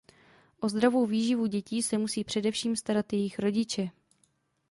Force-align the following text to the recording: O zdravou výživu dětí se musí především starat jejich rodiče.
O 0.59 0.69
zdravou 0.69 1.05
výživu 1.05 1.45
dětí 1.45 1.81
se 1.83 1.97
musí 1.97 2.23
především 2.23 2.75
starat 2.75 3.13
jejich 3.13 3.39
rodiče. 3.39 3.89